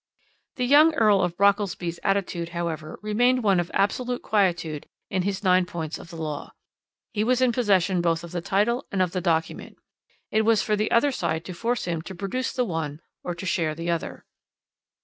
"The 0.55 0.65
young 0.65 0.95
Earl 0.95 1.21
of 1.21 1.37
Brockelsby's 1.37 1.99
attitude, 2.03 2.49
however, 2.57 2.97
remained 3.03 3.43
one 3.43 3.59
of 3.59 3.69
absolute 3.71 4.23
quietude 4.23 4.87
in 5.11 5.21
his 5.21 5.43
nine 5.43 5.67
points 5.67 5.99
of 5.99 6.09
the 6.09 6.15
law. 6.15 6.53
He 7.13 7.23
was 7.23 7.39
in 7.39 7.51
possession 7.51 8.01
both 8.01 8.23
of 8.23 8.31
the 8.31 8.41
title 8.41 8.87
and 8.91 8.99
of 8.99 9.11
the 9.11 9.21
document. 9.21 9.77
It 10.31 10.41
was 10.41 10.63
for 10.63 10.75
the 10.75 10.89
other 10.89 11.11
side 11.11 11.45
to 11.45 11.53
force 11.53 11.85
him 11.85 12.01
to 12.01 12.15
produce 12.15 12.51
the 12.51 12.65
one 12.65 12.99
or 13.23 13.35
to 13.35 13.45
share 13.45 13.75
the 13.75 13.91
other. 13.91 14.25